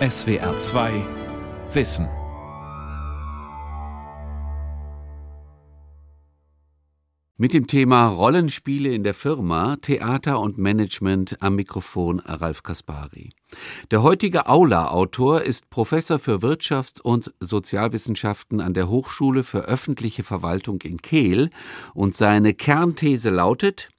[0.00, 1.04] SWR 2
[1.72, 2.08] Wissen.
[7.36, 13.30] Mit dem Thema Rollenspiele in der Firma, Theater und Management am Mikrofon Ralf Kaspari.
[13.92, 20.82] Der heutige Aula-Autor ist Professor für Wirtschafts- und Sozialwissenschaften an der Hochschule für öffentliche Verwaltung
[20.82, 21.50] in Kehl
[21.94, 23.90] und seine Kernthese lautet,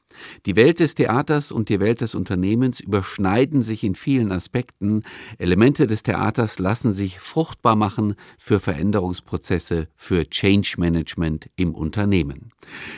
[0.46, 5.04] die Welt des Theaters und die Welt des Unternehmens überschneiden sich in vielen Aspekten.
[5.38, 12.52] Elemente des Theaters lassen sich fruchtbar machen für Veränderungsprozesse, für Change Management im Unternehmen.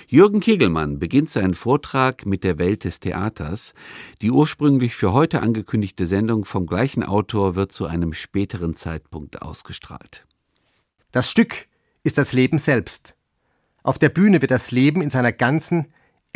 [0.08, 3.74] Jürgen Kegelmann beginnt seinen Vortrag mit der Welt des Theaters.
[4.22, 10.26] Die ursprünglich für heute angekündigte Sendung vom gleichen Autor wird zu einem späteren Zeitpunkt ausgestrahlt.
[11.12, 11.68] Das Stück
[12.04, 13.16] ist das Leben selbst.
[13.84, 15.88] Auf der Bühne wird das Leben in seiner ganzen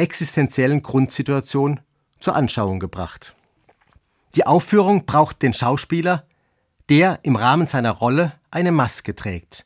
[0.02, 1.80] existenziellen Grundsituation
[2.20, 3.36] zur Anschauung gebracht.
[4.36, 6.26] Die Aufführung braucht den Schauspieler,
[6.90, 9.66] der im Rahmen seiner Rolle eine Maske trägt.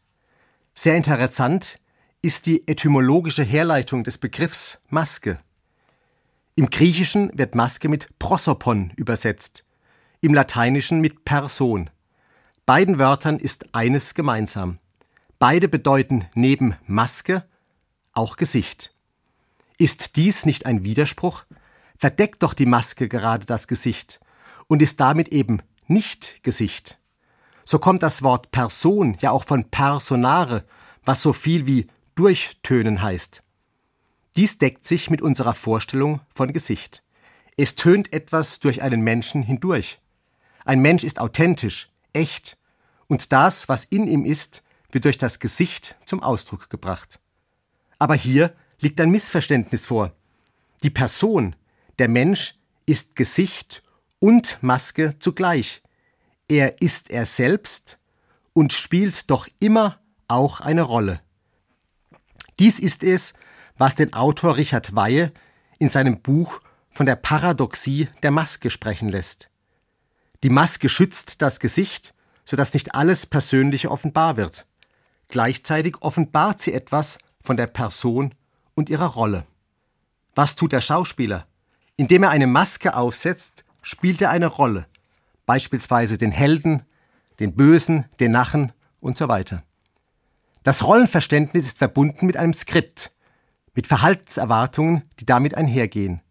[0.73, 1.79] Sehr interessant
[2.21, 5.37] ist die etymologische Herleitung des Begriffs Maske.
[6.55, 9.63] Im Griechischen wird Maske mit prosopon übersetzt,
[10.21, 11.89] im Lateinischen mit Person.
[12.65, 14.79] Beiden Wörtern ist eines gemeinsam.
[15.37, 17.43] Beide bedeuten neben Maske
[18.13, 18.94] auch Gesicht.
[19.77, 21.45] Ist dies nicht ein Widerspruch?
[21.97, 24.19] Verdeckt doch die Maske gerade das Gesicht
[24.67, 26.97] und ist damit eben nicht Gesicht.
[27.63, 30.65] So kommt das Wort Person ja auch von personare,
[31.03, 33.43] was so viel wie durchtönen heißt.
[34.35, 37.03] Dies deckt sich mit unserer Vorstellung von Gesicht.
[37.57, 39.99] Es tönt etwas durch einen Menschen hindurch.
[40.65, 42.57] Ein Mensch ist authentisch, echt,
[43.07, 47.19] und das, was in ihm ist, wird durch das Gesicht zum Ausdruck gebracht.
[47.99, 50.13] Aber hier liegt ein Missverständnis vor.
[50.83, 51.55] Die Person,
[51.99, 53.83] der Mensch, ist Gesicht
[54.19, 55.81] und Maske zugleich.
[56.47, 57.97] Er ist er selbst
[58.53, 61.21] und spielt doch immer auch eine Rolle.
[62.59, 63.33] Dies ist es,
[63.77, 65.31] was den Autor Richard Weihe
[65.79, 66.61] in seinem Buch
[66.91, 69.49] von der Paradoxie der Maske sprechen lässt.
[70.43, 72.13] Die Maske schützt das Gesicht,
[72.45, 74.65] sodass nicht alles Persönliche offenbar wird.
[75.27, 78.33] Gleichzeitig offenbart sie etwas von der Person
[78.75, 79.45] und ihrer Rolle.
[80.35, 81.47] Was tut der Schauspieler?
[81.97, 84.85] Indem er eine Maske aufsetzt, spielt er eine Rolle,
[85.45, 86.83] beispielsweise den Helden,
[87.39, 89.63] den Bösen, den Nachen und so weiter.
[90.63, 93.11] Das Rollenverständnis ist verbunden mit einem Skript,
[93.73, 96.21] mit Verhaltenserwartungen, die damit einhergehen.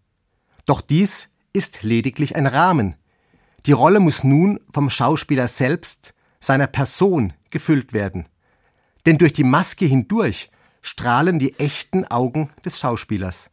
[0.67, 2.97] Doch dies ist lediglich ein Rahmen.
[3.67, 8.27] Die Rolle muss nun vom Schauspieler selbst, seiner Person, gefüllt werden.
[9.07, 10.51] Denn durch die Maske hindurch
[10.85, 13.51] strahlen die echten Augen des Schauspielers.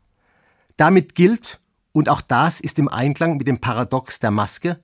[0.75, 1.61] Damit gilt,
[1.93, 4.81] und auch das ist im Einklang mit dem Paradox der Maske,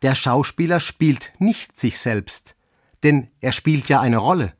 [0.00, 2.56] der Schauspieler spielt nicht sich selbst,
[3.02, 4.54] denn er spielt ja eine Rolle.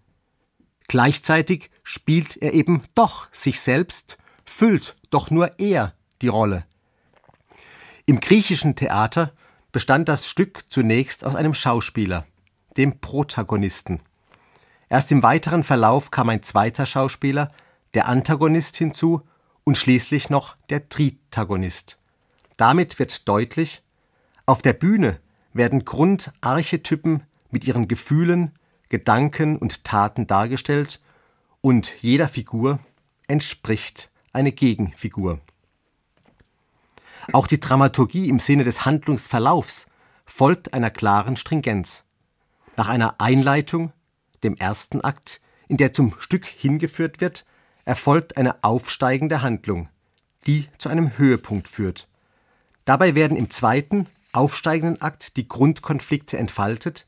[0.88, 6.66] Gleichzeitig spielt er eben doch sich selbst, füllt doch nur er die Rolle.
[8.04, 9.32] Im griechischen Theater
[9.72, 12.26] bestand das Stück zunächst aus einem Schauspieler,
[12.76, 14.00] dem Protagonisten.
[14.88, 17.52] Erst im weiteren Verlauf kam ein zweiter Schauspieler,
[17.94, 19.22] der Antagonist hinzu
[19.64, 21.98] und schließlich noch der Tritagonist.
[22.56, 23.82] Damit wird deutlich,
[24.46, 25.18] auf der Bühne
[25.52, 28.52] werden Grundarchetypen mit ihren Gefühlen,
[28.88, 31.00] Gedanken und Taten dargestellt
[31.60, 32.78] und jeder Figur
[33.26, 35.40] entspricht eine Gegenfigur.
[37.32, 39.86] Auch die Dramaturgie im Sinne des Handlungsverlaufs
[40.24, 42.04] folgt einer klaren Stringenz.
[42.76, 43.92] Nach einer Einleitung
[44.44, 47.44] dem ersten Akt, in der zum Stück hingeführt wird,
[47.84, 49.88] erfolgt eine aufsteigende Handlung,
[50.46, 52.08] die zu einem Höhepunkt führt.
[52.84, 57.06] Dabei werden im zweiten, aufsteigenden Akt die Grundkonflikte entfaltet,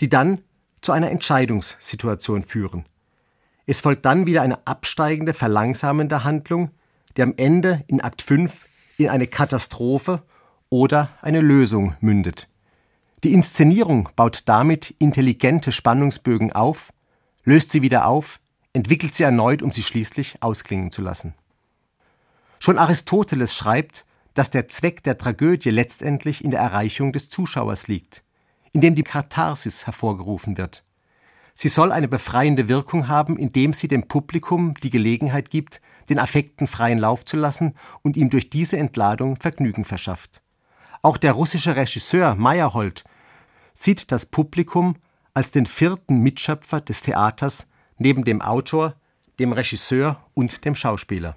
[0.00, 0.42] die dann
[0.82, 2.84] zu einer Entscheidungssituation führen.
[3.66, 6.70] Es folgt dann wieder eine absteigende, verlangsamende Handlung,
[7.16, 8.66] die am Ende in Akt 5
[8.98, 10.22] in eine Katastrophe
[10.68, 12.48] oder eine Lösung mündet.
[13.24, 16.92] Die Inszenierung baut damit intelligente Spannungsbögen auf,
[17.44, 18.40] löst sie wieder auf,
[18.72, 21.34] entwickelt sie erneut, um sie schließlich ausklingen zu lassen.
[22.58, 24.04] Schon Aristoteles schreibt,
[24.34, 28.22] dass der Zweck der Tragödie letztendlich in der Erreichung des Zuschauers liegt,
[28.72, 30.84] indem die Katharsis hervorgerufen wird.
[31.54, 35.80] Sie soll eine befreiende Wirkung haben, indem sie dem Publikum die Gelegenheit gibt,
[36.10, 40.42] den Affekten freien Lauf zu lassen und ihm durch diese Entladung Vergnügen verschafft.
[41.06, 43.04] Auch der russische Regisseur Meyerhold
[43.74, 44.96] sieht das Publikum
[45.34, 48.96] als den vierten Mitschöpfer des Theaters neben dem Autor,
[49.38, 51.36] dem Regisseur und dem Schauspieler.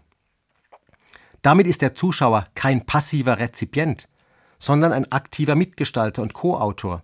[1.44, 4.10] Damit ist der Zuschauer kein passiver Rezipient,
[4.58, 7.04] sondern ein aktiver Mitgestalter und Co-Autor.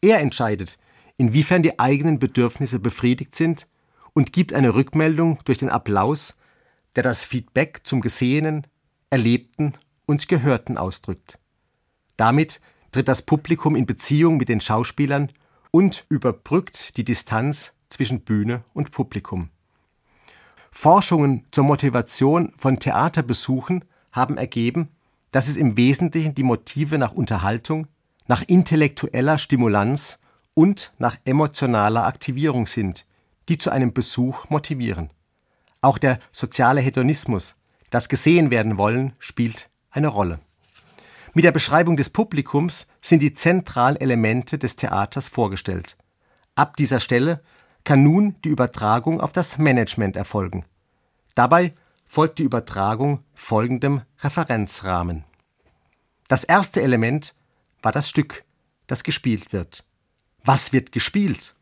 [0.00, 0.78] Er entscheidet,
[1.18, 3.66] inwiefern die eigenen Bedürfnisse befriedigt sind
[4.14, 6.38] und gibt eine Rückmeldung durch den Applaus,
[6.96, 8.66] der das Feedback zum Gesehenen,
[9.10, 9.74] Erlebten
[10.06, 11.38] und Gehörten ausdrückt.
[12.18, 12.60] Damit
[12.92, 15.32] tritt das Publikum in Beziehung mit den Schauspielern
[15.70, 19.48] und überbrückt die Distanz zwischen Bühne und Publikum.
[20.70, 24.88] Forschungen zur Motivation von Theaterbesuchen haben ergeben,
[25.30, 27.86] dass es im Wesentlichen die Motive nach Unterhaltung,
[28.26, 30.18] nach intellektueller Stimulanz
[30.54, 33.06] und nach emotionaler Aktivierung sind,
[33.48, 35.10] die zu einem Besuch motivieren.
[35.80, 37.54] Auch der soziale Hedonismus,
[37.90, 40.40] das gesehen werden wollen, spielt eine Rolle.
[41.34, 45.96] Mit der Beschreibung des Publikums sind die zentralen Elemente des Theaters vorgestellt.
[46.54, 47.42] Ab dieser Stelle
[47.84, 50.64] kann nun die Übertragung auf das Management erfolgen.
[51.34, 51.74] Dabei
[52.06, 55.24] folgt die Übertragung folgendem Referenzrahmen.
[56.28, 57.34] Das erste Element
[57.82, 58.44] war das Stück,
[58.86, 59.84] das gespielt wird.
[60.44, 61.54] Was wird gespielt?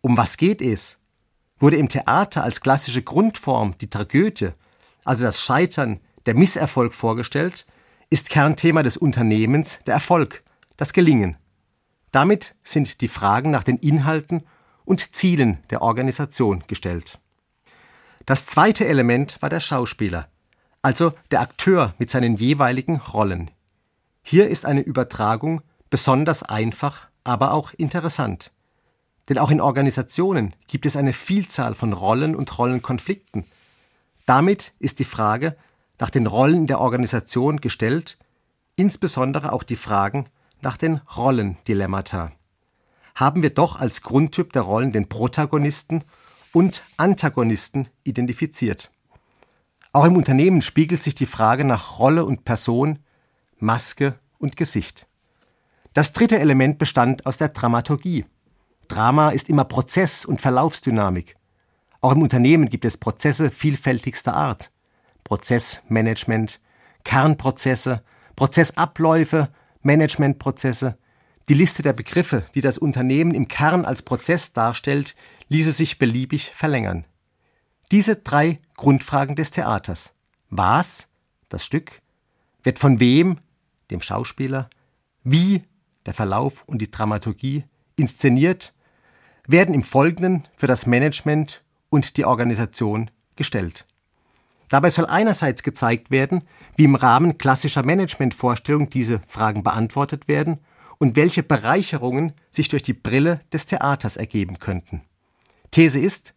[0.00, 0.98] Um was geht es?
[1.58, 4.50] Wurde im Theater als klassische Grundform die Tragödie,
[5.04, 7.64] also das Scheitern, der Misserfolg vorgestellt,
[8.10, 10.42] ist Kernthema des Unternehmens der Erfolg,
[10.76, 11.36] das Gelingen.
[12.10, 14.44] Damit sind die Fragen nach den Inhalten
[14.84, 17.18] und Zielen der Organisation gestellt.
[18.26, 20.28] Das zweite Element war der Schauspieler,
[20.80, 23.50] also der Akteur mit seinen jeweiligen Rollen.
[24.22, 28.52] Hier ist eine Übertragung besonders einfach, aber auch interessant.
[29.28, 33.44] Denn auch in Organisationen gibt es eine Vielzahl von Rollen und Rollenkonflikten.
[34.26, 35.56] Damit ist die Frage
[35.98, 38.18] nach den Rollen der Organisation gestellt,
[38.76, 40.26] insbesondere auch die Fragen
[40.60, 42.32] nach den Rollendilemmata
[43.14, 46.02] haben wir doch als Grundtyp der Rollen den Protagonisten
[46.52, 48.90] und Antagonisten identifiziert.
[49.92, 52.98] Auch im Unternehmen spiegelt sich die Frage nach Rolle und Person,
[53.58, 55.06] Maske und Gesicht.
[55.92, 58.26] Das dritte Element bestand aus der Dramaturgie.
[58.88, 61.36] Drama ist immer Prozess und Verlaufsdynamik.
[62.00, 64.70] Auch im Unternehmen gibt es Prozesse vielfältigster Art.
[65.24, 66.60] Prozessmanagement,
[67.04, 68.02] Kernprozesse,
[68.36, 69.48] Prozessabläufe,
[69.82, 70.96] Managementprozesse,
[71.48, 75.14] die Liste der Begriffe, die das Unternehmen im Kern als Prozess darstellt,
[75.48, 77.06] ließe sich beliebig verlängern.
[77.90, 80.14] Diese drei Grundfragen des Theaters
[80.48, 81.08] Was,
[81.48, 82.00] das Stück,
[82.62, 83.38] wird von wem,
[83.90, 84.70] dem Schauspieler,
[85.22, 85.64] wie,
[86.06, 87.64] der Verlauf und die Dramaturgie,
[87.96, 88.74] inszeniert,
[89.46, 93.86] werden im Folgenden für das Management und die Organisation gestellt.
[94.68, 96.42] Dabei soll einerseits gezeigt werden,
[96.76, 100.58] wie im Rahmen klassischer Managementvorstellungen diese Fragen beantwortet werden
[100.98, 105.02] und welche Bereicherungen sich durch die Brille des Theaters ergeben könnten.
[105.70, 106.34] These ist,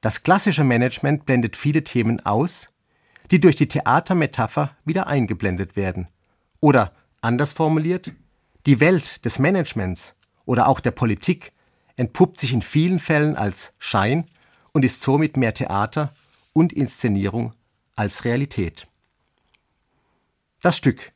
[0.00, 2.68] das klassische Management blendet viele Themen aus,
[3.30, 6.08] die durch die Theatermetapher wieder eingeblendet werden.
[6.60, 8.12] Oder anders formuliert,
[8.66, 10.14] die Welt des Managements
[10.44, 11.52] oder auch der Politik
[11.96, 14.24] entpuppt sich in vielen Fällen als Schein
[14.72, 16.14] und ist somit mehr Theater
[16.54, 17.52] und Inszenierung
[17.94, 18.88] als Realität.
[20.62, 21.12] Das Stück.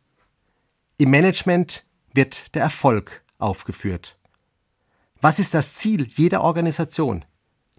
[0.98, 4.18] Im Management wird der Erfolg aufgeführt.
[5.22, 7.24] Was ist das Ziel jeder Organisation?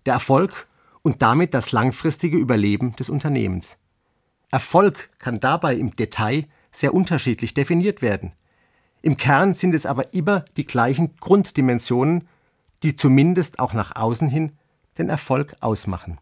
[0.08, 0.68] Der Erfolg
[1.04, 3.78] und damit das langfristige Überleben des Unternehmens.
[4.52, 8.34] Erfolg kann dabei im Detail sehr unterschiedlich definiert werden.
[9.02, 12.28] Im Kern sind es aber immer die gleichen Grunddimensionen,
[12.84, 14.58] die zumindest auch nach außen hin
[14.98, 16.18] den Erfolg ausmachen.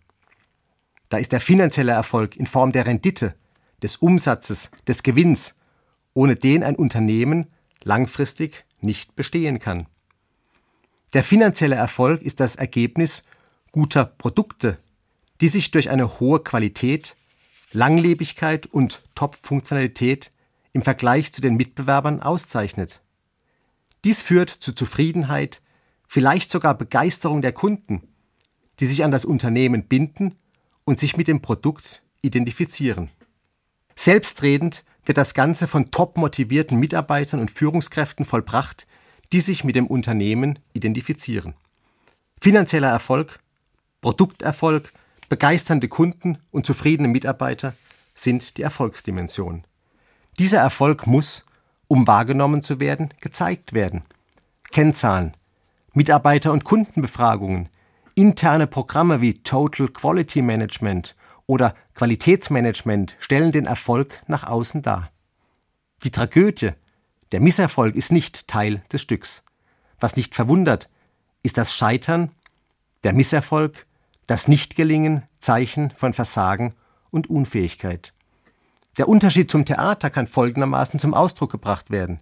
[1.10, 3.36] Da ist der finanzielle Erfolg in Form der Rendite,
[3.82, 5.56] des Umsatzes, des Gewinns,
[6.14, 7.48] ohne den ein Unternehmen
[7.84, 9.88] langfristig nicht bestehen kann.
[11.14, 13.24] Der finanzielle Erfolg ist das Ergebnis
[13.72, 14.80] guter Produkte,
[15.40, 17.16] die sich durch eine hohe Qualität,
[17.72, 20.32] Langlebigkeit und Top-Funktionalität
[20.74, 23.02] im Vergleich zu den Mitbewerbern auszeichnet.
[24.04, 25.62] Dies führt zu Zufriedenheit,
[26.08, 28.02] vielleicht sogar Begeisterung der Kunden,
[28.80, 30.36] die sich an das Unternehmen binden
[30.88, 33.10] und sich mit dem Produkt identifizieren.
[33.94, 38.88] Selbstredend wird das Ganze von top motivierten Mitarbeitern und Führungskräften vollbracht,
[39.34, 41.56] die sich mit dem Unternehmen identifizieren.
[42.39, 43.39] Finanzieller Erfolg,
[44.00, 44.94] Produkterfolg,
[45.27, 47.74] begeisternde Kunden und zufriedene Mitarbeiter
[48.15, 49.65] sind die Erfolgsdimension.
[50.39, 51.44] Dieser Erfolg muss,
[51.89, 54.03] um wahrgenommen zu werden, gezeigt werden.
[54.72, 55.36] Kennzahlen,
[55.94, 57.67] Mitarbeiter- und Kundenbefragungen,
[58.17, 65.12] interne Programme wie Total Quality Management oder Qualitätsmanagement stellen den Erfolg nach außen dar.
[66.03, 66.71] Die Tragödie,
[67.31, 69.43] der Misserfolg ist nicht Teil des Stücks.
[70.00, 70.89] Was nicht verwundert,
[71.43, 72.31] ist das Scheitern,
[73.03, 73.86] der Misserfolg,
[74.25, 76.74] das Nichtgelingen Zeichen von Versagen
[77.12, 78.13] und Unfähigkeit.
[78.97, 82.19] Der Unterschied zum Theater kann folgendermaßen zum Ausdruck gebracht werden.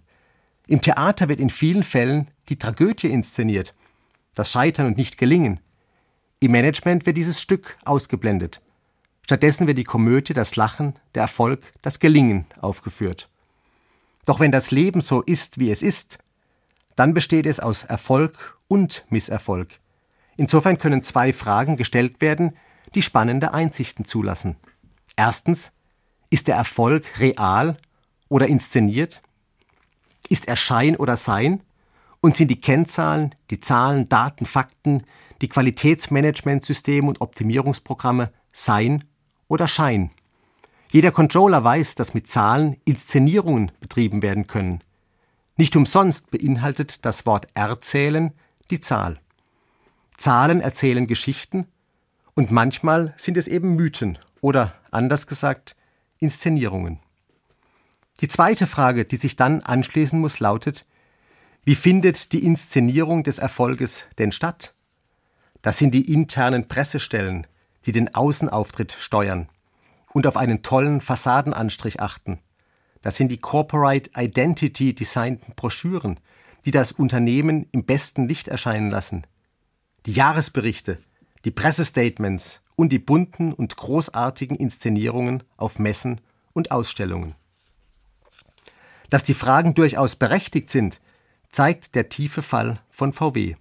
[0.66, 3.74] Im Theater wird in vielen Fällen die Tragödie inszeniert,
[4.34, 5.60] das Scheitern und Nicht-Gelingen.
[6.40, 8.60] Im Management wird dieses Stück ausgeblendet.
[9.24, 13.28] Stattdessen wird die Komödie, das Lachen, der Erfolg, das Gelingen aufgeführt.
[14.26, 16.18] Doch wenn das Leben so ist, wie es ist,
[16.94, 19.68] dann besteht es aus Erfolg und Misserfolg.
[20.36, 22.56] Insofern können zwei Fragen gestellt werden,
[22.94, 24.56] die spannende Einsichten zulassen.
[25.16, 25.72] Erstens,
[26.28, 27.78] ist der Erfolg real
[28.28, 29.22] oder inszeniert?
[30.28, 31.62] Ist er Schein oder Sein?
[32.20, 35.04] Und sind die Kennzahlen, die Zahlen, Daten, Fakten,
[35.40, 39.04] die Qualitätsmanagementsysteme und Optimierungsprogramme Sein
[39.48, 40.10] oder Schein?
[40.90, 44.80] Jeder Controller weiß, dass mit Zahlen Inszenierungen betrieben werden können.
[45.56, 48.32] Nicht umsonst beinhaltet das Wort erzählen
[48.70, 49.20] die Zahl.
[50.16, 51.66] Zahlen erzählen Geschichten
[52.34, 55.76] und manchmal sind es eben Mythen oder anders gesagt
[56.18, 57.00] Inszenierungen.
[58.20, 60.86] Die zweite Frage, die sich dann anschließen muss, lautet,
[61.64, 64.74] wie findet die Inszenierung des Erfolges denn statt?
[65.66, 67.44] Das sind die internen Pressestellen,
[67.86, 69.48] die den Außenauftritt steuern
[70.12, 72.38] und auf einen tollen Fassadenanstrich achten.
[73.02, 76.20] Das sind die Corporate Identity designten Broschüren,
[76.66, 79.26] die das Unternehmen im besten Licht erscheinen lassen.
[80.06, 80.98] Die Jahresberichte,
[81.44, 86.20] die Pressestatements und die bunten und großartigen Inszenierungen auf Messen
[86.52, 87.34] und Ausstellungen.
[89.10, 91.00] Dass die Fragen durchaus berechtigt sind,
[91.48, 93.56] zeigt der tiefe Fall von VW.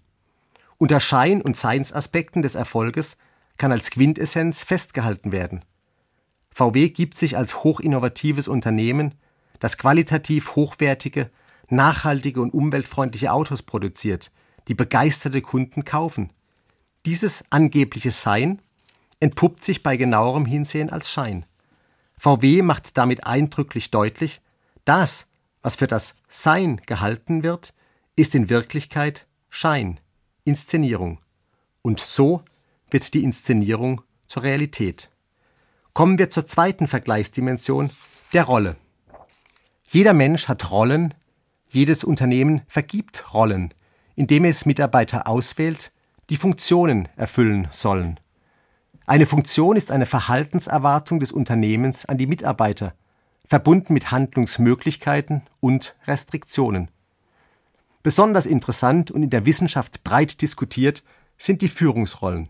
[0.77, 3.17] Unter Schein- und Seinsaspekten des Erfolges
[3.57, 5.63] kann als Quintessenz festgehalten werden.
[6.51, 9.15] VW gibt sich als hochinnovatives Unternehmen,
[9.59, 11.29] das qualitativ hochwertige,
[11.69, 14.31] nachhaltige und umweltfreundliche Autos produziert,
[14.67, 16.31] die begeisterte Kunden kaufen.
[17.05, 18.61] Dieses angebliche Sein
[19.19, 21.45] entpuppt sich bei genauerem Hinsehen als Schein.
[22.17, 24.41] VW macht damit eindrücklich deutlich,
[24.83, 25.27] das,
[25.61, 27.73] was für das Sein gehalten wird,
[28.15, 29.99] ist in Wirklichkeit Schein,
[30.45, 31.19] Inszenierung.
[31.81, 32.43] Und so
[32.89, 35.09] wird die Inszenierung zur Realität.
[35.93, 37.89] Kommen wir zur zweiten Vergleichsdimension,
[38.31, 38.77] der Rolle.
[39.87, 41.13] Jeder Mensch hat Rollen,
[41.67, 43.73] jedes Unternehmen vergibt Rollen,
[44.15, 45.91] indem es Mitarbeiter auswählt,
[46.29, 48.19] die Funktionen erfüllen sollen.
[49.05, 52.95] Eine Funktion ist eine Verhaltenserwartung des Unternehmens an die Mitarbeiter,
[53.47, 56.89] verbunden mit Handlungsmöglichkeiten und Restriktionen.
[58.05, 61.01] Besonders interessant und in der Wissenschaft breit diskutiert
[61.39, 62.49] sind die Führungsrollen.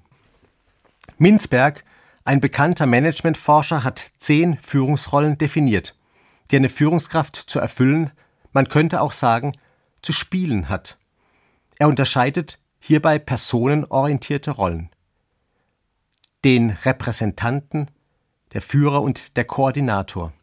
[1.18, 1.86] Minzberg,
[2.26, 5.98] ein bekannter Managementforscher, hat zehn Führungsrollen definiert,
[6.52, 8.12] die eine Führungskraft zu erfüllen,
[8.52, 9.54] man könnte auch sagen,
[10.02, 10.98] zu spielen hat.
[11.80, 14.90] Er unterscheidet hierbei personenorientierte Rollen.
[16.44, 17.92] Den Repräsentanten,
[18.52, 20.34] der Führer und der Koordinator.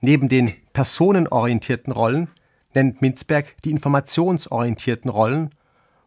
[0.00, 2.28] Neben den personenorientierten Rollen
[2.74, 5.50] nennt Minzberg die informationsorientierten Rollen,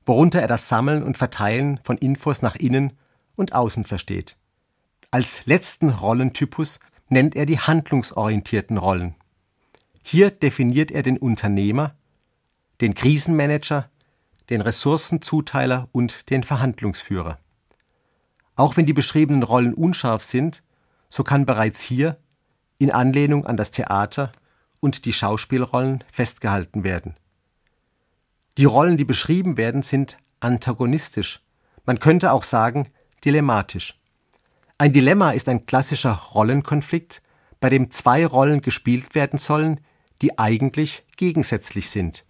[0.05, 2.93] worunter er das Sammeln und Verteilen von Infos nach innen
[3.35, 4.37] und außen versteht.
[5.11, 9.15] Als letzten Rollentypus nennt er die handlungsorientierten Rollen.
[10.03, 11.95] Hier definiert er den Unternehmer,
[12.81, 13.89] den Krisenmanager,
[14.49, 17.39] den Ressourcenzuteiler und den Verhandlungsführer.
[18.55, 20.63] Auch wenn die beschriebenen Rollen unscharf sind,
[21.09, 22.17] so kann bereits hier
[22.77, 24.31] in Anlehnung an das Theater
[24.79, 27.15] und die Schauspielrollen festgehalten werden.
[28.57, 31.41] Die Rollen, die beschrieben werden, sind antagonistisch,
[31.85, 32.89] man könnte auch sagen
[33.23, 33.97] dilemmatisch.
[34.77, 37.21] Ein Dilemma ist ein klassischer Rollenkonflikt,
[37.59, 39.79] bei dem zwei Rollen gespielt werden sollen,
[40.21, 42.25] die eigentlich gegensätzlich sind.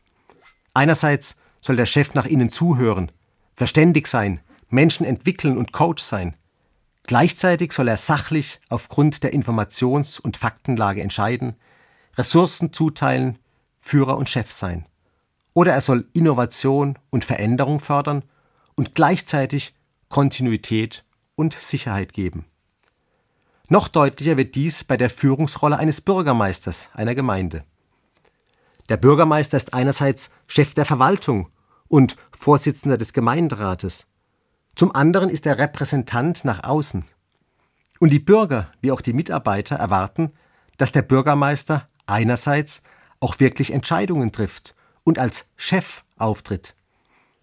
[0.73, 3.11] Einerseits soll der Chef nach innen zuhören,
[3.55, 4.39] verständig sein,
[4.69, 6.35] Menschen entwickeln und Coach sein.
[7.03, 11.55] Gleichzeitig soll er sachlich aufgrund der Informations- und Faktenlage entscheiden,
[12.17, 13.37] Ressourcen zuteilen,
[13.79, 14.85] Führer und Chef sein.
[15.53, 18.23] Oder er soll Innovation und Veränderung fördern
[18.75, 19.73] und gleichzeitig
[20.09, 21.03] Kontinuität
[21.35, 22.45] und Sicherheit geben.
[23.69, 27.63] Noch deutlicher wird dies bei der Führungsrolle eines Bürgermeisters einer Gemeinde.
[28.89, 31.49] Der Bürgermeister ist einerseits Chef der Verwaltung
[31.89, 34.07] und Vorsitzender des Gemeinderates.
[34.75, 37.03] Zum anderen ist er Repräsentant nach außen.
[37.99, 40.31] Und die Bürger wie auch die Mitarbeiter erwarten,
[40.77, 42.81] dass der Bürgermeister einerseits
[43.19, 46.75] auch wirklich Entscheidungen trifft und als Chef auftritt.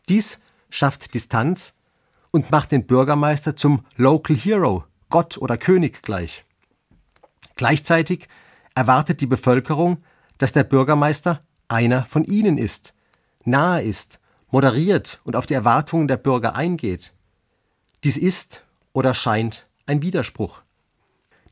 [0.09, 0.41] Dies
[0.71, 1.75] schafft Distanz
[2.31, 6.45] und macht den Bürgermeister zum Local Hero, Gott oder König gleich.
[7.57, 8.29] Gleichzeitig
[8.75, 10.03] erwartet die Bevölkerung,
[10.39, 12.93] dass der Bürgermeister einer von ihnen ist,
[13.45, 14.19] nahe ist,
[14.51, 17.15] moderiert und auf die Erwartungen der Bürger eingeht.
[18.03, 20.64] Dies ist oder scheint ein Widerspruch.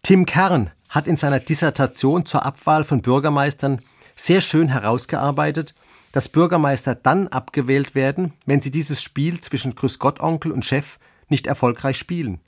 [0.02, 3.80] Tim Kern hat in seiner Dissertation zur Abwahl von Bürgermeistern
[4.16, 5.76] sehr schön herausgearbeitet,
[6.10, 11.98] dass Bürgermeister dann abgewählt werden, wenn sie dieses Spiel zwischen Grüßgottonkel und Chef nicht erfolgreich
[11.98, 12.40] spielen.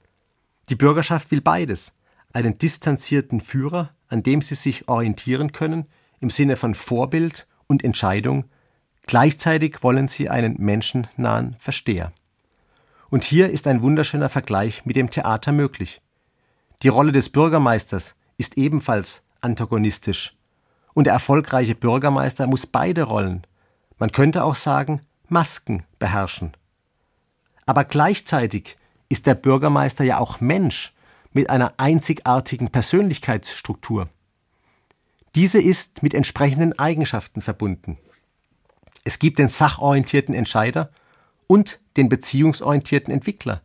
[0.68, 1.92] Die Bürgerschaft will beides,
[2.32, 5.86] einen distanzierten Führer, an dem sie sich orientieren können,
[6.18, 8.46] im Sinne von Vorbild und Entscheidung,
[9.06, 12.12] gleichzeitig wollen sie einen menschennahen Versteher.
[13.10, 16.00] Und hier ist ein wunderschöner Vergleich mit dem Theater möglich.
[16.82, 20.36] Die Rolle des Bürgermeisters ist ebenfalls antagonistisch.
[20.92, 23.46] Und der erfolgreiche Bürgermeister muss beide Rollen,
[23.98, 26.56] man könnte auch sagen, Masken beherrschen.
[27.66, 28.76] Aber gleichzeitig
[29.08, 30.92] ist der Bürgermeister ja auch Mensch
[31.32, 34.08] mit einer einzigartigen Persönlichkeitsstruktur.
[35.34, 37.98] Diese ist mit entsprechenden Eigenschaften verbunden.
[39.04, 40.90] Es gibt den sachorientierten Entscheider
[41.46, 43.60] und den beziehungsorientierten Entwickler.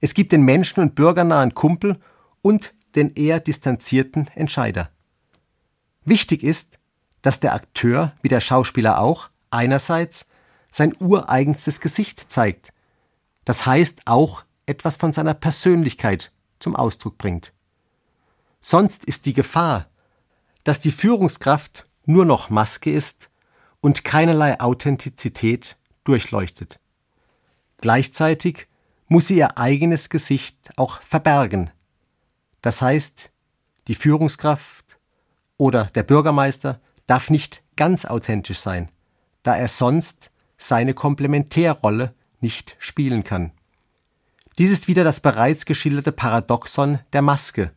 [0.00, 2.00] Es gibt den menschen- und bürgernahen Kumpel
[2.42, 4.90] und den eher distanzierten Entscheider.
[6.04, 6.78] Wichtig ist,
[7.22, 10.26] dass der Akteur, wie der Schauspieler auch, einerseits
[10.70, 12.72] sein ureigenstes Gesicht zeigt,
[13.44, 17.52] das heißt auch etwas von seiner Persönlichkeit zum Ausdruck bringt.
[18.60, 19.86] Sonst ist die Gefahr,
[20.64, 23.30] dass die Führungskraft nur noch Maske ist
[23.80, 26.78] und keinerlei Authentizität durchleuchtet.
[27.80, 28.68] Gleichzeitig
[29.08, 31.70] muss sie ihr eigenes Gesicht auch verbergen.
[32.62, 33.30] Das heißt,
[33.88, 34.98] die Führungskraft
[35.58, 38.90] oder der Bürgermeister darf nicht ganz authentisch sein,
[39.42, 43.52] da er sonst seine Komplementärrolle nicht spielen kann.
[44.58, 47.72] Dies ist wieder das bereits geschilderte Paradoxon der Maske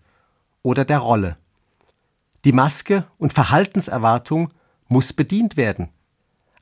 [0.61, 1.37] oder der Rolle.
[2.43, 4.49] Die Maske und Verhaltenserwartung
[4.87, 5.89] muss bedient werden,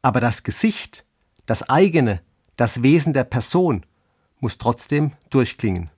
[0.02, 1.04] aber das Gesicht,
[1.46, 2.22] das eigene,
[2.56, 3.86] das Wesen der Person
[4.40, 5.90] muss trotzdem durchklingen.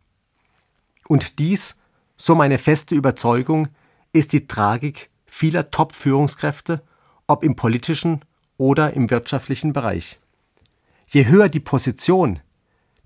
[1.08, 1.76] Und dies,
[2.18, 3.68] so meine feste Überzeugung,
[4.14, 6.82] ist die Tragik vieler Top-Führungskräfte,
[7.28, 8.24] ob im politischen
[8.58, 10.20] oder im wirtschaftlichen Bereich.
[11.08, 12.40] Je höher die Position,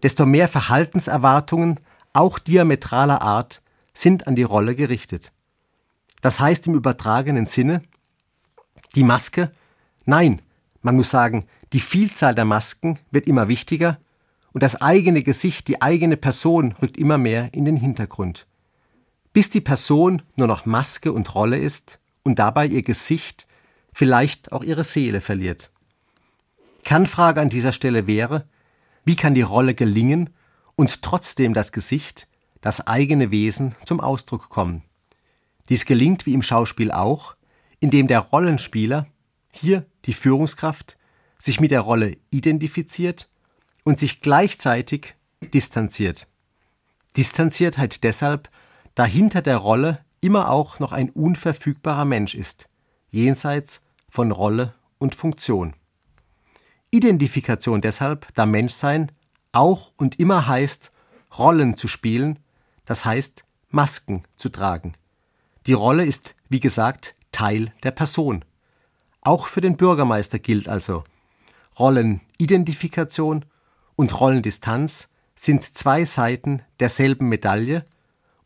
[0.04, 1.80] desto mehr Verhaltenserwartungen,
[2.14, 3.62] auch diametraler Art,
[3.94, 5.32] sind an die Rolle gerichtet.
[6.22, 7.82] Das heißt im übertragenen Sinne,
[8.96, 9.52] die Maske,
[10.06, 10.42] nein,
[10.82, 14.00] man muss sagen, die Vielzahl der Masken wird immer wichtiger
[14.52, 18.48] und das eigene Gesicht, die eigene Person rückt immer mehr in den Hintergrund.
[19.34, 23.48] Bis die Person nur noch Maske und Rolle ist und dabei ihr Gesicht,
[23.94, 25.72] vielleicht auch ihre Seele verliert.
[26.84, 28.48] Kernfrage an dieser Stelle wäre,
[29.06, 30.30] wie kann die Rolle gelingen
[30.76, 32.28] und trotzdem das Gesicht,
[32.62, 34.84] das eigene Wesen zum Ausdruck kommen?
[35.70, 37.36] Dies gelingt wie im Schauspiel auch,
[37.80, 39.08] indem der Rollenspieler,
[39.52, 40.98] hier die Führungskraft,
[41.38, 43.30] sich mit der Rolle identifiziert
[43.84, 45.16] und sich gleichzeitig
[45.54, 46.28] distanziert.
[47.18, 48.50] Distanziertheit deshalb,
[49.00, 52.68] da hinter der Rolle immer auch noch ein unverfügbarer Mensch ist,
[53.10, 55.74] jenseits von Rolle und Funktion.
[56.92, 59.14] Identifikation deshalb, da Menschsein
[59.54, 60.92] auch und immer heißt,
[61.38, 62.40] Rollen zu spielen,
[62.84, 64.96] das heißt, Masken zu tragen.
[65.66, 68.44] Die Rolle ist, wie gesagt, Teil der Person.
[69.22, 71.06] Auch für den Bürgermeister gilt also,
[71.80, 73.46] Rollenidentifikation
[73.96, 77.86] und Rollendistanz sind zwei Seiten derselben Medaille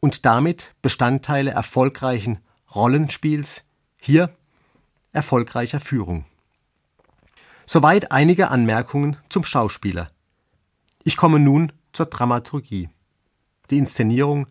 [0.04, 2.40] und damit Bestandteile erfolgreichen
[2.76, 3.64] Rollenspiels,
[3.96, 4.36] hier
[5.14, 6.26] erfolgreicher Führung.
[7.66, 10.12] Soweit einige Anmerkungen zum Schauspieler.
[11.06, 12.90] Ich komme nun zur Dramaturgie,
[13.70, 14.48] die Inszenierung,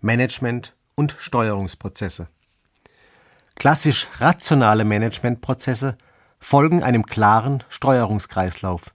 [0.00, 2.28] Management und Steuerungsprozesse.
[3.56, 5.98] Klassisch rationale Managementprozesse
[6.38, 8.92] folgen einem klaren Steuerungskreislauf.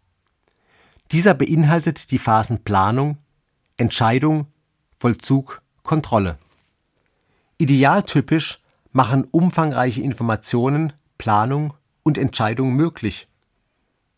[1.11, 3.17] Dieser beinhaltet die Phasen Planung,
[3.75, 4.47] Entscheidung,
[4.99, 6.37] Vollzug, Kontrolle.
[7.57, 11.73] Idealtypisch machen umfangreiche Informationen Planung
[12.03, 13.27] und Entscheidung möglich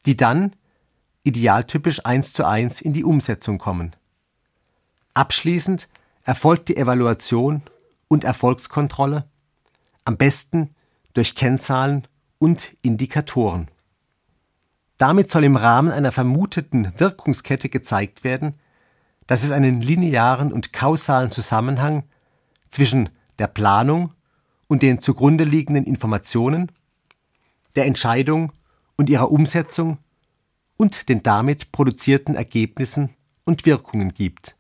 [0.06, 0.56] die dann
[1.24, 3.96] idealtypisch eins zu eins in die Umsetzung kommen.
[5.14, 5.90] Abschließend
[6.24, 7.62] erfolgt die Evaluation
[8.08, 9.26] und Erfolgskontrolle,
[10.06, 10.76] am besten
[11.14, 13.68] durch Kennzahlen und Indikatoren.
[14.98, 18.56] Damit soll im Rahmen einer vermuteten Wirkungskette gezeigt werden,
[19.30, 22.04] dass es einen linearen und kausalen Zusammenhang
[22.72, 24.12] zwischen der Planung
[24.68, 26.72] und den zugrunde liegenden Informationen,
[27.76, 28.52] der Entscheidung
[28.98, 30.00] und ihrer Umsetzung
[30.78, 33.12] und den damit produzierten Ergebnissen
[33.44, 34.56] und Wirkungen gibt.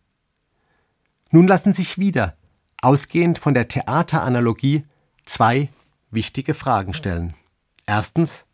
[1.31, 2.37] Nun lassen sich wieder,
[2.79, 4.85] ausgehend von der Theateranalogie,
[5.25, 5.69] zwei
[6.11, 7.33] wichtige Fragen stellen.
[7.87, 8.45] Erstens,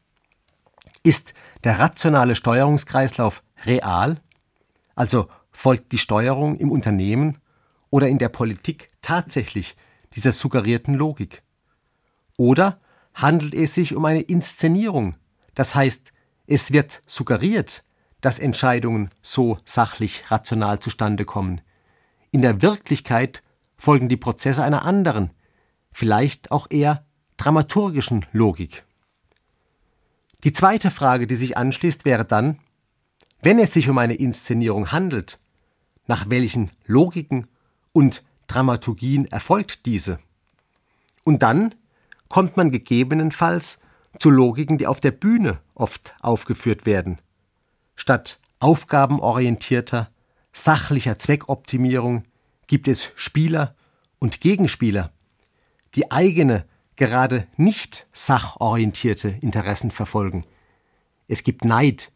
[1.04, 1.34] ist
[1.66, 4.22] der rationale Steuerungskreislauf real,
[4.96, 7.40] also folgt die Steuerung im Unternehmen
[7.90, 9.76] oder in der Politik tatsächlich
[10.16, 11.44] dieser suggerierten Logik?
[12.38, 12.80] Oder
[13.16, 15.16] handelt es sich um eine Inszenierung.
[15.56, 16.12] Das heißt,
[16.48, 17.84] es wird suggeriert,
[18.22, 21.62] dass Entscheidungen so sachlich rational zustande kommen.
[22.32, 23.42] In der Wirklichkeit
[23.78, 25.32] folgen die Prozesse einer anderen,
[25.92, 27.06] vielleicht auch eher
[27.38, 28.84] dramaturgischen Logik.
[30.44, 32.60] Die zweite Frage, die sich anschließt, wäre dann,
[33.42, 35.40] wenn es sich um eine Inszenierung handelt,
[36.08, 37.48] nach welchen Logiken
[37.94, 40.20] und Dramaturgien erfolgt diese?
[41.24, 41.76] Und dann
[42.30, 43.80] kommt man gegebenenfalls
[44.20, 47.20] zu Logiken, die auf der Bühne oft aufgeführt werden.
[47.96, 50.10] Statt aufgabenorientierter,
[50.54, 52.24] sachlicher Zweckoptimierung
[52.68, 53.76] gibt es Spieler
[54.20, 55.12] und Gegenspieler,
[55.96, 56.66] die eigene,
[56.96, 60.46] gerade nicht sachorientierte Interessen verfolgen.
[61.28, 62.12] Es gibt Neid,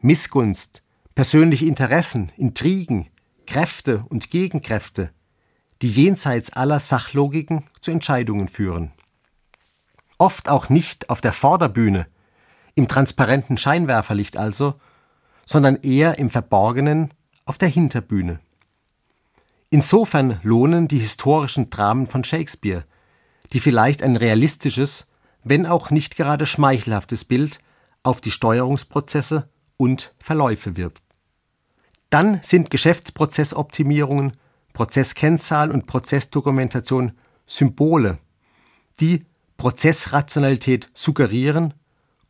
[0.00, 0.82] Missgunst,
[1.14, 3.08] persönliche Interessen, Intrigen,
[3.52, 5.10] Kräfte und Gegenkräfte,
[5.82, 8.92] die jenseits aller Sachlogiken zu Entscheidungen führen.
[10.16, 12.06] Oft auch nicht auf der Vorderbühne,
[12.76, 14.80] im transparenten Scheinwerferlicht also,
[15.44, 17.12] sondern eher im Verborgenen
[17.44, 18.40] auf der Hinterbühne.
[19.68, 22.86] Insofern lohnen die historischen Dramen von Shakespeare,
[23.52, 25.06] die vielleicht ein realistisches,
[25.44, 27.58] wenn auch nicht gerade schmeichelhaftes Bild
[28.02, 31.02] auf die Steuerungsprozesse und Verläufe wirft.
[32.12, 34.32] Dann sind Geschäftsprozessoptimierungen,
[34.74, 37.12] Prozesskennzahl und Prozessdokumentation
[37.46, 38.18] Symbole,
[39.00, 39.24] die
[39.56, 41.72] Prozessrationalität suggerieren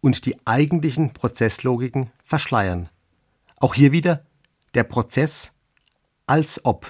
[0.01, 2.91] und die eigentlichen Prozesslogiken verschleiern.
[3.59, 4.25] Auch hier wieder
[4.75, 5.51] der Prozess
[6.29, 6.87] als ob.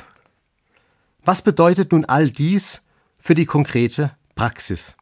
[1.25, 2.85] Was bedeutet nun all dies
[3.19, 4.97] für die konkrete Praxis?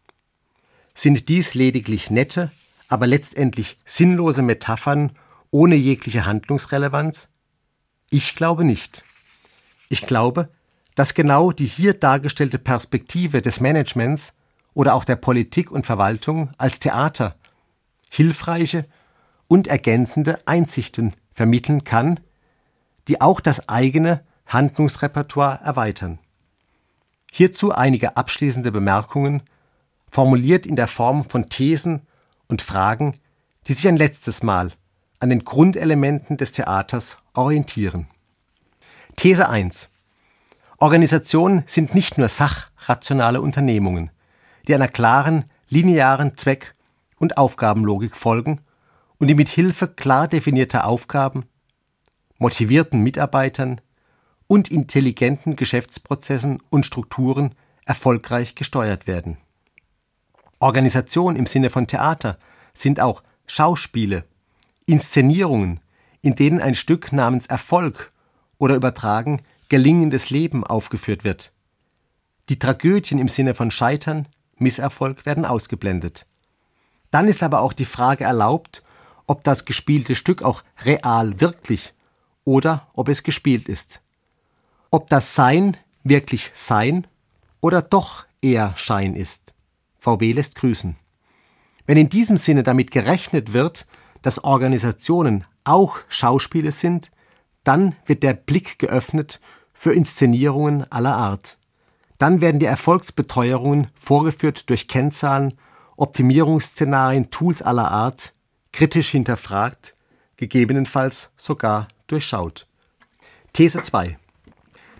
[0.95, 2.53] Sind dies lediglich nette,
[2.87, 5.11] aber letztendlich sinnlose Metaphern
[5.51, 7.31] ohne jegliche Handlungsrelevanz?
[8.13, 9.05] Ich glaube nicht.
[9.89, 10.49] Ich glaube,
[10.97, 14.35] dass genau die hier dargestellte Perspektive des Managements
[14.75, 17.37] oder auch der Politik und Verwaltung als Theater
[18.11, 18.85] hilfreiche
[19.47, 22.19] und ergänzende Einsichten vermitteln kann,
[23.07, 26.19] die auch das eigene Handlungsrepertoire erweitern.
[27.31, 29.45] Hierzu einige abschließende Bemerkungen,
[30.11, 32.03] formuliert in der Form von Thesen
[32.49, 33.17] und Fragen,
[33.69, 34.73] die sich ein letztes Mal
[35.21, 38.09] an den Grundelementen des Theaters orientieren.
[39.17, 39.91] These 1.
[40.79, 44.11] Organisationen sind nicht nur sachrationale Unternehmungen,
[44.67, 46.75] die einer klaren, linearen Zweck-
[47.19, 48.63] und Aufgabenlogik folgen
[49.19, 51.45] und die mit Hilfe klar definierter Aufgaben,
[52.39, 53.83] motivierten Mitarbeitern
[54.47, 57.55] und intelligenten Geschäftsprozessen und Strukturen
[57.85, 59.37] erfolgreich gesteuert werden.
[60.61, 62.39] Organisation im Sinne von Theater
[62.73, 64.25] sind auch Schauspiele,
[64.91, 65.81] Inszenierungen,
[66.21, 68.13] in denen ein Stück namens Erfolg
[68.59, 71.53] oder übertragen gelingendes Leben aufgeführt wird.
[72.49, 74.27] Die Tragödien im Sinne von Scheitern,
[74.57, 76.27] Misserfolg werden ausgeblendet.
[77.11, 78.83] Dann ist aber auch die Frage erlaubt,
[79.27, 81.95] ob das gespielte Stück auch real wirklich
[82.45, 84.01] oder ob es gespielt ist.
[84.91, 87.07] Ob das Sein wirklich Sein
[87.61, 89.55] oder doch eher Schein ist.
[90.01, 90.97] VW lässt grüßen.
[91.87, 93.87] Wenn in diesem Sinne damit gerechnet wird,
[94.23, 97.11] dass Organisationen auch Schauspiele sind,
[97.65, 99.41] dann wird der Blick geöffnet
[99.73, 101.59] für Inszenierungen aller Art.
[102.19, 105.55] Dann werden die Erfolgsbeteuerungen vorgeführt durch Kennzahlen,
[105.97, 108.35] Optimierungsszenarien, Tools aller Art,
[108.73, 109.95] kritisch hinterfragt,
[110.37, 112.67] gegebenenfalls sogar durchschaut.
[113.53, 114.19] These 2.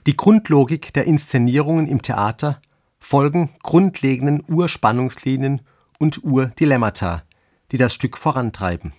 [0.07, 2.61] Die Grundlogik der Inszenierungen im Theater
[2.99, 5.63] folgen grundlegenden Urspannungslinien
[5.99, 7.23] und Urdilemmata,
[7.71, 8.93] die das Stück vorantreiben.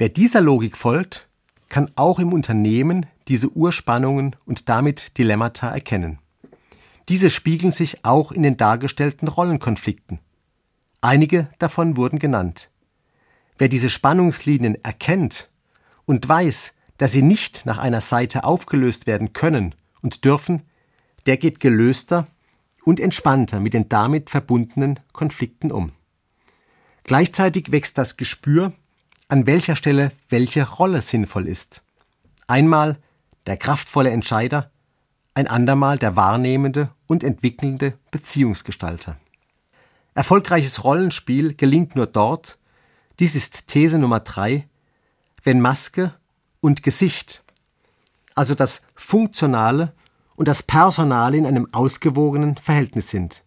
[0.00, 1.28] Wer dieser Logik folgt,
[1.68, 6.18] kann auch im Unternehmen diese Urspannungen und damit Dilemmata erkennen.
[7.10, 10.18] Diese spiegeln sich auch in den dargestellten Rollenkonflikten.
[11.02, 12.70] Einige davon wurden genannt.
[13.58, 15.50] Wer diese Spannungslinien erkennt
[16.06, 20.62] und weiß, dass sie nicht nach einer Seite aufgelöst werden können und dürfen,
[21.26, 22.24] der geht gelöster
[22.86, 25.92] und entspannter mit den damit verbundenen Konflikten um.
[27.04, 28.72] Gleichzeitig wächst das Gespür
[29.30, 31.82] an welcher Stelle welche Rolle sinnvoll ist.
[32.48, 32.98] Einmal
[33.46, 34.70] der kraftvolle Entscheider,
[35.34, 39.16] ein andermal der wahrnehmende und entwickelnde Beziehungsgestalter.
[40.14, 42.58] Erfolgreiches Rollenspiel gelingt nur dort,
[43.20, 44.66] dies ist These Nummer drei,
[45.44, 46.12] wenn Maske
[46.60, 47.44] und Gesicht,
[48.34, 49.92] also das Funktionale
[50.34, 53.44] und das Personale in einem ausgewogenen Verhältnis sind.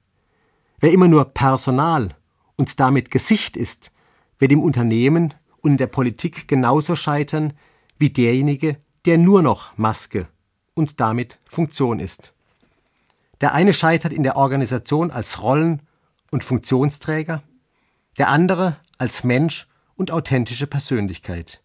[0.79, 2.15] Wer immer nur Personal
[2.55, 3.91] und damit Gesicht ist,
[4.39, 7.53] wird im Unternehmen und in der Politik genauso scheitern
[7.97, 10.27] wie derjenige, der nur noch Maske
[10.75, 12.33] und damit Funktion ist.
[13.41, 15.81] Der eine scheitert in der Organisation als Rollen-
[16.31, 17.41] und Funktionsträger,
[18.17, 21.63] der andere als Mensch und authentische Persönlichkeit.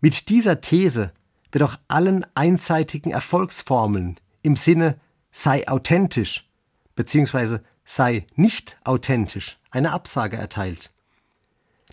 [0.00, 1.12] Mit dieser These
[1.52, 4.98] wird auch allen einseitigen Erfolgsformeln im Sinne
[5.30, 6.48] sei authentisch
[6.94, 7.58] bzw.
[7.84, 10.90] sei nicht authentisch eine Absage erteilt.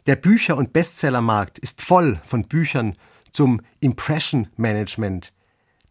[0.05, 2.97] Der Bücher- und Bestsellermarkt ist voll von Büchern
[3.31, 5.31] zum Impression Management,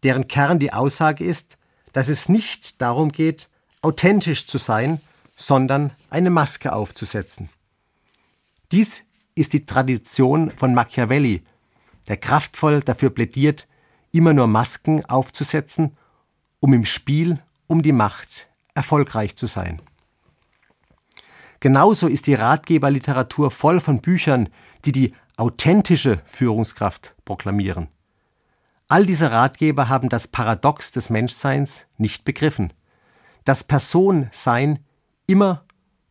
[0.03, 1.57] deren Kern die Aussage ist,
[1.93, 3.49] dass es nicht darum geht,
[3.81, 5.01] authentisch zu sein,
[5.35, 7.49] sondern eine Maske aufzusetzen.
[8.71, 9.03] Dies
[9.35, 11.43] ist die Tradition von Machiavelli,
[12.07, 13.67] der kraftvoll dafür plädiert,
[14.11, 15.97] immer nur Masken aufzusetzen,
[16.59, 19.81] um im Spiel um die Macht erfolgreich zu sein.
[21.63, 24.49] Genauso ist die Ratgeberliteratur voll von Büchern,
[24.83, 27.87] die die authentische Führungskraft proklamieren.
[28.89, 32.73] All diese Ratgeber haben das Paradox des Menschseins nicht begriffen.
[33.45, 34.79] Das Personsein
[35.25, 35.63] immer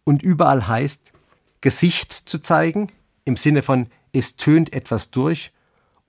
[0.04, 1.12] und überall heißt,
[1.60, 2.90] Gesicht zu zeigen,
[3.26, 5.52] im Sinne von es tönt etwas durch,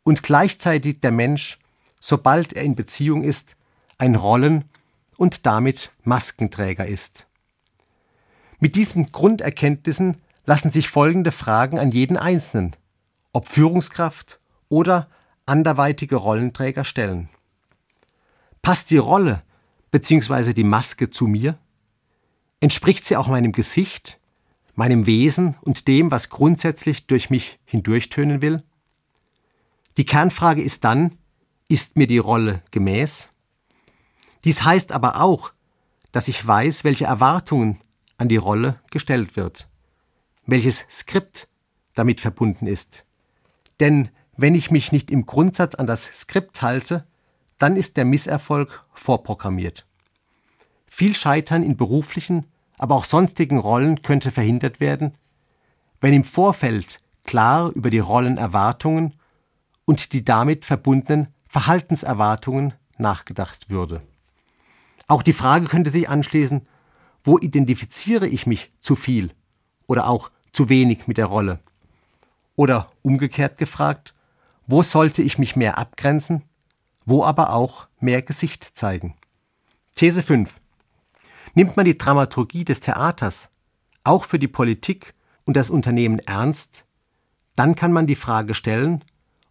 [0.04, 1.60] und gleichzeitig der Mensch,
[2.00, 3.58] sobald er in Beziehung ist,
[3.98, 4.70] ein Rollen-
[5.18, 7.28] und damit Maskenträger ist.
[8.64, 12.78] Mit diesen Grunderkenntnissen lassen sich folgende Fragen an jeden Einzelnen,
[13.34, 15.10] ob Führungskraft oder
[15.46, 17.28] anderweitige Rollenträger stellen.
[18.62, 19.44] Passt die Rolle
[19.92, 20.54] bzw.
[20.54, 21.58] die Maske zu mir?
[22.62, 24.22] Entspricht sie auch meinem Gesicht,
[24.76, 28.64] meinem Wesen und dem, was grundsätzlich durch mich hindurchtönen will?
[29.98, 31.18] Die Kernfrage ist dann,
[31.68, 33.28] ist mir die Rolle gemäß?
[34.46, 35.52] Dies heißt aber auch,
[36.14, 37.82] dass ich weiß, welche Erwartungen
[38.24, 39.68] an die Rolle gestellt wird,
[40.46, 41.50] welches Skript
[41.94, 43.04] damit verbunden ist.
[43.82, 47.06] Denn wenn ich mich nicht im Grundsatz an das Skript halte,
[47.60, 49.86] dann ist der Misserfolg vorprogrammiert.
[50.88, 52.46] Viel Scheitern in beruflichen,
[52.78, 55.16] aber auch sonstigen Rollen könnte verhindert werden,
[56.00, 59.16] wenn im Vorfeld klar über die Rollenerwartungen
[59.86, 64.02] und die damit verbundenen Verhaltenserwartungen nachgedacht würde.
[65.08, 66.68] Auch die Frage könnte sich anschließen,
[67.24, 69.30] wo identifiziere ich mich zu viel
[69.88, 71.60] oder auch zu wenig mit der Rolle?
[72.56, 74.14] Oder umgekehrt gefragt,
[74.68, 76.44] wo sollte ich mich mehr abgrenzen,
[77.06, 79.16] wo aber auch mehr Gesicht zeigen?
[79.96, 80.60] These 5.
[81.56, 83.50] Nimmt man die Dramaturgie des Theaters
[84.04, 85.14] auch für die Politik
[85.46, 86.86] und das Unternehmen ernst,
[87.56, 89.04] dann kann man die Frage stellen,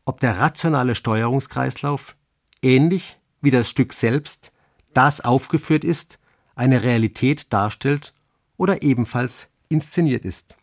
[0.04, 2.16] ob der rationale Steuerungskreislauf,
[2.60, 4.52] ähnlich wie das Stück selbst,
[4.94, 6.18] das aufgeführt ist,
[6.54, 8.14] eine Realität darstellt
[8.56, 10.56] oder ebenfalls inszeniert ist.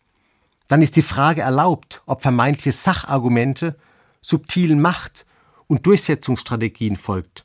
[0.68, 3.76] Dann ist die Frage erlaubt, ob vermeintliche Sachargumente
[4.20, 5.26] subtilen Macht-
[5.66, 7.44] und Durchsetzungsstrategien folgt.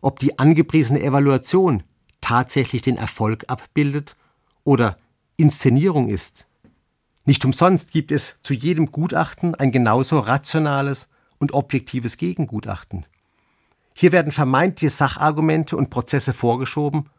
[0.00, 1.82] Ob die angepriesene Evaluation
[2.20, 4.16] tatsächlich den Erfolg abbildet
[4.64, 4.98] oder
[5.36, 6.46] Inszenierung ist.
[7.24, 13.04] Nicht umsonst gibt es zu jedem Gutachten ein genauso rationales und objektives Gegengutachten.
[13.94, 17.10] Hier werden vermeintliche Sachargumente und Prozesse vorgeschoben,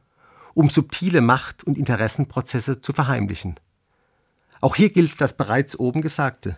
[0.54, 3.60] um subtile Macht- und Interessenprozesse zu verheimlichen.
[4.62, 6.58] Auch hier gilt das bereits oben Gesagte.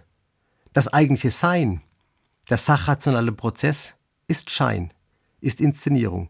[0.74, 1.82] Das eigentliche Sein,
[2.50, 3.94] der sachrationale Prozess,
[4.28, 4.94] ist Schein,
[5.40, 6.30] ist Inszenierung.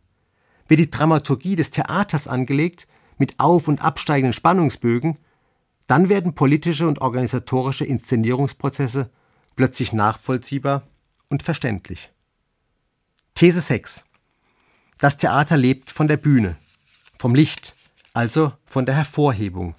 [0.68, 5.18] Wird die Dramaturgie des Theaters angelegt, mit auf- und absteigenden Spannungsbögen,
[5.88, 9.12] dann werden politische und organisatorische Inszenierungsprozesse
[9.56, 10.88] plötzlich nachvollziehbar
[11.30, 12.12] und verständlich.
[13.36, 14.06] These 6.
[14.98, 16.58] Das Theater lebt von der Bühne,
[17.22, 17.76] vom Licht,
[18.14, 19.76] also von der Hervorhebung.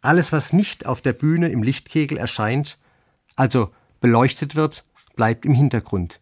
[0.00, 2.78] Alles, was nicht auf der Bühne im Lichtkegel erscheint,
[3.34, 4.84] also beleuchtet wird,
[5.16, 6.20] bleibt im Hintergrund.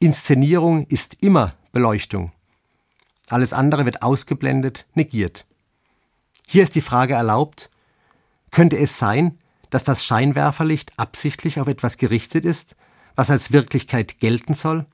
[0.00, 2.32] Inszenierung ist immer Beleuchtung.
[3.28, 5.46] Alles andere wird ausgeblendet, negiert.
[6.48, 7.70] Hier ist die Frage erlaubt,
[8.50, 9.38] könnte es sein,
[9.70, 12.74] dass das Scheinwerferlicht absichtlich auf etwas gerichtet ist,
[13.14, 14.84] was als Wirklichkeit gelten soll?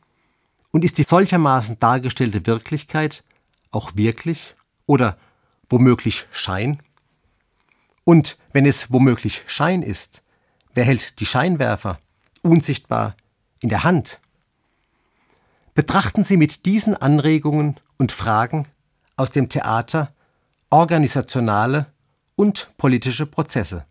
[0.71, 3.25] Und ist die solchermaßen dargestellte Wirklichkeit
[3.71, 4.55] auch wirklich
[4.89, 5.17] oder
[5.69, 6.83] womöglich Schein?
[8.03, 10.23] Und wenn es womöglich Schein ist,
[10.75, 12.01] wer hält die Scheinwerfer
[12.43, 13.15] unsichtbar
[13.61, 14.19] in der Hand?
[15.75, 18.67] Betrachten Sie mit diesen Anregungen und Fragen
[19.17, 20.13] aus dem Theater
[20.71, 21.87] organisationale
[22.35, 23.85] und politische Prozesse.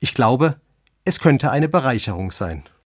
[0.00, 0.60] Ich glaube,
[1.04, 2.64] es könnte eine Bereicherung sein.